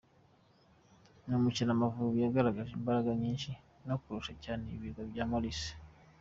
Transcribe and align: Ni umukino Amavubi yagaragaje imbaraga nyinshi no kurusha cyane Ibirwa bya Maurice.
Ni 1.25 1.33
umukino 1.39 1.71
Amavubi 1.73 2.17
yagaragaje 2.21 2.71
imbaraga 2.79 3.09
nyinshi 3.21 3.49
no 3.87 3.95
kurusha 4.01 4.33
cyane 4.43 4.63
Ibirwa 4.75 5.01
bya 5.11 5.25
Maurice. 5.31 5.71